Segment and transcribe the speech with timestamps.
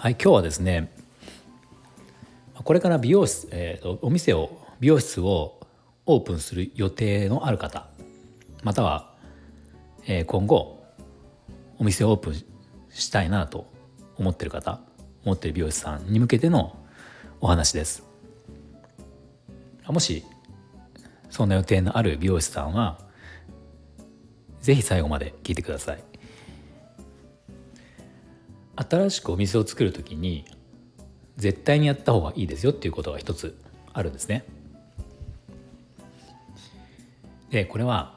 [0.00, 0.92] はい今日はですね
[2.54, 5.58] これから美容室、えーと、お店を美容室を
[6.06, 7.88] オープンする予定のある方
[8.62, 9.12] または、
[10.06, 10.84] えー、今後
[11.78, 12.34] お店をオープン
[12.90, 13.66] したいなと
[14.16, 14.78] 思ってる方
[15.24, 16.78] 思ってる美容師さんに向けての
[17.40, 18.04] お話です。
[19.88, 20.22] もし
[21.28, 23.00] そんな予定のある美容師さんは
[24.60, 26.07] ぜひ最後まで聞いてください。
[28.80, 30.44] 新しくお店を作る時に
[31.36, 33.58] 絶対にやった方がいいですよっていうことが一つ
[33.92, 34.44] あるんですね
[37.50, 38.14] でこれは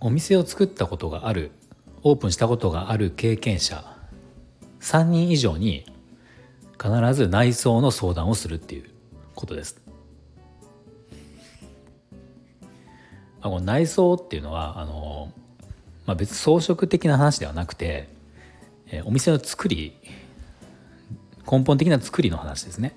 [0.00, 1.52] お店を作ったことがある
[2.02, 3.96] オープンしたことがある経験者
[4.80, 5.86] 3人以上に
[6.82, 8.90] 必ず内装の相談をするっていう
[9.34, 9.79] ことです。
[13.42, 15.32] この内装っていうのはあの、
[16.06, 18.08] まあ、別装飾的な話ではなくて、
[18.90, 19.96] えお店の作り
[21.50, 22.94] 根本的な作りの話ですね。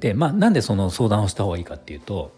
[0.00, 2.32] でまあなんでその相談をした方がいいかっていうと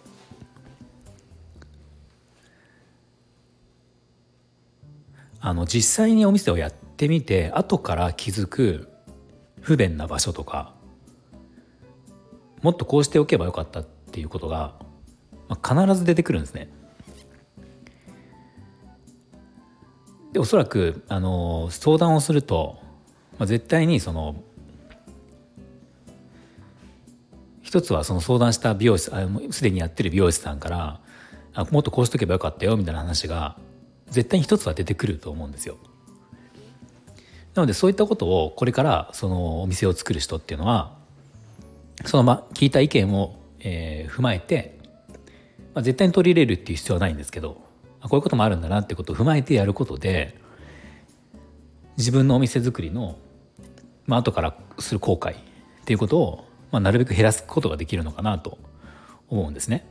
[5.41, 8.91] あの実際にお店をやってみて後から気づく
[9.63, 10.74] 不便な場所とか
[12.65, 14.73] もっとこうしておけばよかったっていうことが、
[15.51, 16.71] まあ、必ず出てくるんですね。
[20.33, 22.79] でおそらくあの相談をすると、
[23.39, 24.37] まあ、絶対にその
[27.61, 29.11] 一つはその相談した美容師
[29.51, 31.01] すでにやってる美容師さんから
[31.53, 33.59] あもっとこうしとけばよかったよみたいな話が
[34.09, 35.77] 絶対に一つは出てくると思うんですよ。
[37.55, 41.04] なのでそういったことをこれからそのお店を作る人っていうのは
[42.05, 44.79] そのま聞いた意見を、えー、踏まえて、
[45.75, 47.63] まあ、絶対に取り入れるっていう必要はないんですけど
[48.03, 50.39] こういうこともあるんだなってことを踏まえてやることで
[51.97, 53.17] 自分のお店作りの、
[54.07, 55.37] まあ後からする後悔っ
[55.85, 58.59] ていうことを、まあ、なるべく減らすことができるのかなと
[59.29, 59.87] 思うんですね。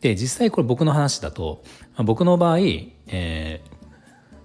[0.00, 1.62] で実際これ僕の話だと
[1.96, 3.60] 僕の場合、えー、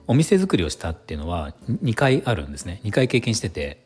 [0.05, 3.83] お店作りをしたっていうのは2回あるんですね2回経験してて、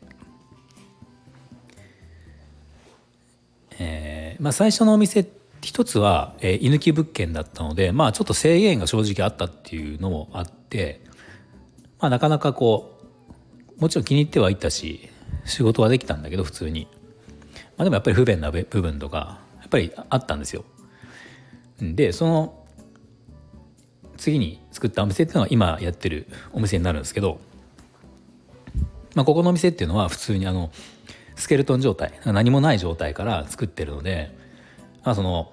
[4.42, 5.24] まあ、最初のお店
[5.62, 11.00] 一つは、え、居抜き物件だったのでまあちょっと制限が正直あったっていうのもあって、
[12.00, 12.98] まあ、なかなかこ
[13.78, 15.08] うもちろん気に入ってはいたし
[15.44, 16.88] 仕事はできたんだけど普通に、
[17.76, 20.64] まあ、でもやっぱり不便な部分とかやっぱりあったんですよ。
[21.80, 22.66] でその
[24.16, 27.40] 次に作ったお店っていうのは今やってるお店になるんですけど、
[29.14, 30.72] まあ、ここのお店っていうのは普通にあの
[31.42, 34.32] スケルトン状態何もない状態から作ってるので、
[35.02, 35.52] まあ、その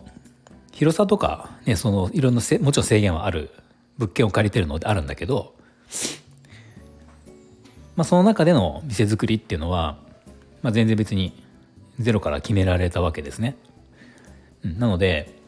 [0.72, 3.50] 広さとか、ね、そのいろんなもちろん制限はある
[3.98, 5.56] 物件を借りてるのであるんだけど、
[7.96, 9.98] まあ、その中での店作りっていうのは、
[10.62, 11.34] まあ、全然別に
[11.98, 13.58] ゼロから決められたわけですね。
[14.64, 15.40] なので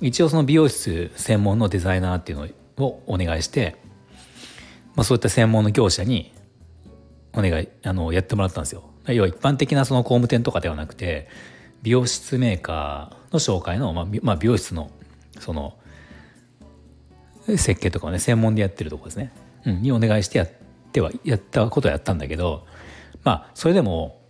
[0.00, 3.74] 一応その美容室専門のデザイナーっていうのをお願いして、
[4.94, 6.32] まあ、そういった専門の業者に
[7.32, 8.84] お願いあのやってもらったんですよ。
[9.14, 11.28] 要は一般的なその工務店とかではなくて
[11.82, 14.90] 美容室メーカーの紹介の、まあ、まあ、美容室の
[15.38, 15.76] その
[17.46, 19.32] 設計とかをね専門でやってるとこですね、
[19.64, 20.50] うん、にお願いしてやっ
[20.92, 22.66] てはやったことはやったんだけど
[23.24, 24.20] まあそれでも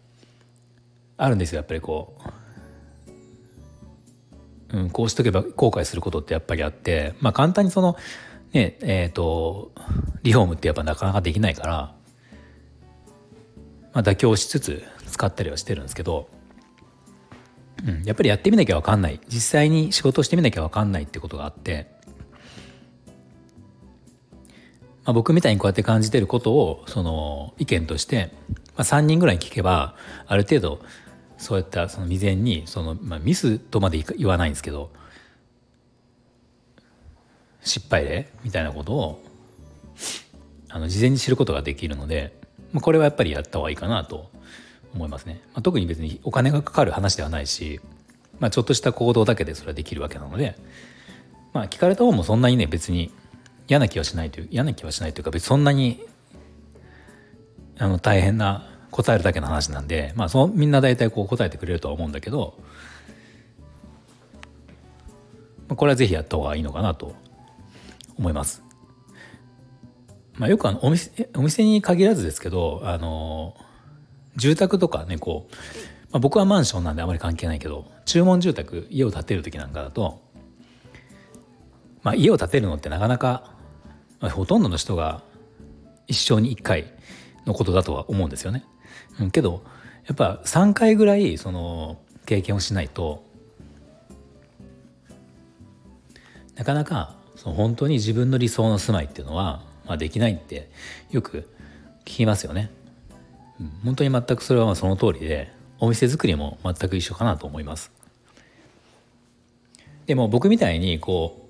[1.16, 1.56] あるんですよ。
[1.56, 2.38] やっぱりこう
[4.70, 7.96] うん、こうしとけば後悔することってやっぱりあって、まあ簡単にその、
[8.52, 9.72] ね、えっ、ー、と、
[10.22, 11.94] リフォームってやっぱなかなかできないから、
[13.92, 16.28] まあ妥協しつつ使ったりはしてるんですけど、
[17.86, 19.20] うん、やっぱりやってみなきゃわかんない。
[19.28, 21.90] 実際に仕事をしてみなきゃわかんないってことがあって、
[25.04, 28.30] まあ、僕みたいにこうやって感じてることを、その意見として、
[28.76, 29.94] まあ、3人ぐらい聞けば、
[30.26, 30.80] ある程度、
[31.38, 34.90] そういったその未然にその、まあ、ミスとまで言わないんですけど
[37.62, 39.22] 失敗例みたいなことを
[40.68, 42.37] あの事前に知ることができるので、
[42.72, 44.30] まあ、これはやっぱりやった方がいいかなと
[44.94, 45.40] 思いますね。
[45.54, 47.80] まあ、特に別にお金がかかる話ではないし
[48.40, 50.56] まあ、ちょっとした行動だけでそれはできるわけなので、
[51.52, 53.12] まあ、聞かれた方もそんなにね別に
[53.68, 56.04] 嫌な気はしないという嫌な気はしないというか別にそんなに
[57.78, 62.58] あの大変な答えるだけの話なんで、まあ、そみんな大体こう答えてくれるとは思うんだけど
[65.68, 67.14] まあこれはぜひやった方がいいのかなと
[68.18, 68.67] 思います。
[70.38, 73.56] まあ、よくあのお店お店に限らずですけどあの
[74.36, 75.54] 住宅とかねこう、
[76.12, 80.22] まあ、僕はマンションなんであまり関係ないけど注文住宅家を建てる時なんかだと、
[82.02, 83.50] まあ、家を建てるのってなかなか、
[84.20, 85.22] まあ、ほとんどの人が
[86.06, 86.92] 一生に1回
[87.44, 88.64] のことだとは思うんですよね。
[89.20, 89.62] うん、けど
[90.06, 93.24] やっぱ3回ぐらいその経験をしないと
[96.54, 100.70] なかなかその本当に自分の理想の住まいっていうのは、まあ、できないって
[101.10, 101.48] よく
[102.04, 102.70] 聞きますよね。
[103.60, 105.50] うん、本当に全くそれはまあその通りで
[105.80, 107.90] お店作りも全く一緒かなと思います。
[110.06, 111.48] でも僕みたいにこ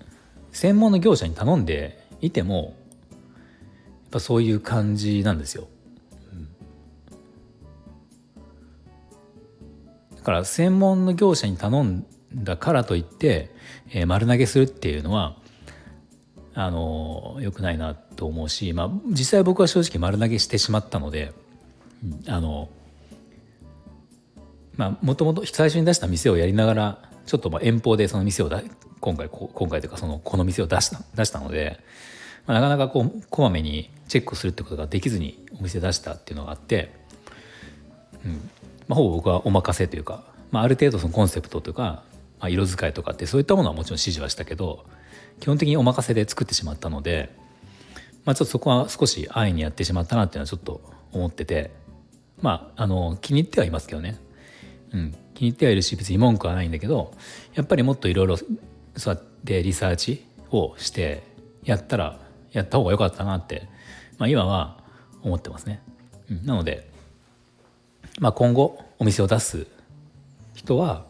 [0.00, 5.68] う専門の業者に頼んでいてもやっぱそういう感じなんですよ。
[10.16, 13.50] だから専門の業者に頼んだからといって、
[13.90, 15.36] えー、丸投げするっていうのは
[16.60, 21.32] あの良くないなと思うし、まあ、実際僕は正直丸投げしてしまったので
[22.26, 22.68] あの
[24.74, 28.60] まあもともと最初に出した店をやりながらちょっとまあ遠方でその店をだ
[28.98, 31.78] 今回今回というかそのこの店を出した出したので、
[32.48, 36.90] まあ、なかなかこうこまめにチェックするってことができずにお店出したっていうのがあって、
[38.24, 38.32] うん
[38.88, 42.02] まあ、ほぼ僕はお任せというか、まあ、ある程度そのコンセプトというか、
[42.40, 44.84] まあ、色使いとかってそういったものはもちろん指示はしたけど
[45.40, 47.34] 基本的にお任せで作ってしまったので、
[48.24, 50.80] まあ、ちょっとそこは少し安易にやってしまったなっていうのはちょっと
[51.12, 51.70] 思ってて
[52.42, 54.18] まああの気に入ってはいますけどね。
[54.92, 57.12] うん、気に入ってはいるし別に文句はないんだけど
[57.54, 58.46] やっぱりもっといろいろそ
[59.10, 61.22] うやってリサーチをして
[61.64, 62.18] やったら
[62.52, 63.68] やった方が良かったなって、
[64.16, 64.78] まあ、今は
[65.22, 65.82] 思ってますね。
[66.30, 66.88] うん、なので、
[68.18, 69.66] まあ、今後お店を出す
[70.54, 71.04] 人は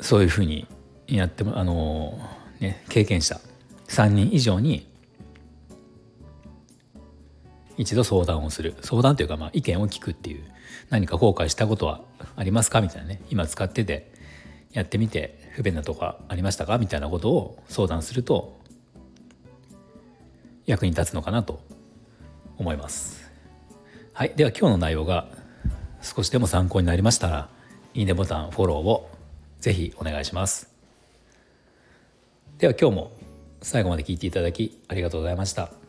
[0.00, 0.66] そういうふうに
[1.18, 2.18] やってもあの、
[2.60, 3.40] ね、経験者
[3.88, 4.88] 3人以上に
[7.76, 8.76] 一度相談をする。
[8.82, 10.44] 相談というかまあ意見を聞くっていう
[10.90, 12.02] 何か後悔したことは
[12.36, 14.12] ありますかみたいなね今使ってて
[14.72, 16.78] やってみて不便なとこありましたか？
[16.78, 18.58] みたいなことを相談すると
[20.66, 21.60] 役に立つのかなと
[22.58, 23.30] 思います。
[24.12, 24.32] はい。
[24.36, 25.26] では今日の内容が
[26.00, 27.48] 少しでも参考になりましたら
[27.94, 29.10] いいねボタンフォローを
[29.60, 30.73] ぜひお願いします。
[32.58, 33.12] では今日も
[33.62, 35.83] 最後まで聞いていただきありがとうございました。